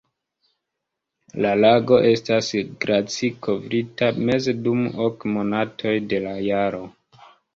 La 1.45 1.49
lago 1.63 1.99
estas 2.11 2.47
glaci-kovrita 2.85 4.09
meze 4.31 4.57
dum 4.69 4.81
ok 5.09 5.29
monatoj 5.37 5.95
de 6.15 6.25
la 6.27 6.35
jaro. 6.49 6.83